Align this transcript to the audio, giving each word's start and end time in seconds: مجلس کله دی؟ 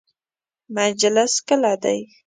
مجلس 0.75 1.33
کله 1.47 1.73
دی؟ 1.83 1.99